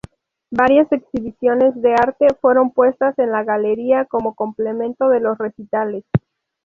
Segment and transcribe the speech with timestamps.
[0.49, 6.03] Varias exhibiciones de arte fueron puestas en la Galería como complemento de los recitales.